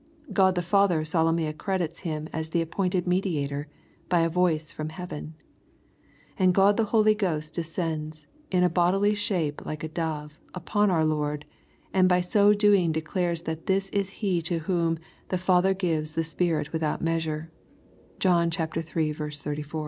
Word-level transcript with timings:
God 0.33 0.55
the 0.55 0.63
Father 0.63 1.05
solemnly 1.05 1.45
accredits 1.45 1.99
Him 1.99 2.27
as 2.33 2.49
the 2.49 2.61
appointed 2.63 3.05
Mediator, 3.05 3.67
by 4.09 4.21
a 4.21 4.29
voice 4.29 4.71
from 4.71 4.89
heaven. 4.89 5.35
God 6.53 6.75
the 6.75 6.85
Holy 6.85 7.13
Ghost 7.13 7.53
descends 7.53 8.25
*' 8.39 8.49
in 8.51 8.63
a 8.63 8.67
bodily 8.67 9.13
shape 9.13 9.63
like 9.63 9.83
a 9.83 9.87
dove" 9.87 10.39
upon 10.55 10.89
our 10.89 11.05
Lord, 11.05 11.45
and 11.93 12.09
by 12.09 12.19
so 12.19 12.51
doing 12.51 12.91
declares 12.91 13.43
that 13.43 13.67
this 13.67 13.89
is 13.89 14.09
He 14.09 14.41
to 14.41 14.57
whom 14.57 14.95
^^ 14.97 15.01
the 15.29 15.37
Father 15.37 15.75
gives 15.75 16.13
the 16.13 16.23
Spirit 16.23 16.73
without 16.73 17.05
measure/' 17.05 17.51
(John 18.17 18.49
iiL 18.49 18.83
34.) 18.83 19.31